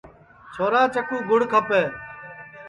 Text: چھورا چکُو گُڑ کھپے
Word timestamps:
چھورا 0.53 0.81
چکُو 0.93 1.17
گُڑ 1.27 1.41
کھپے 1.51 1.81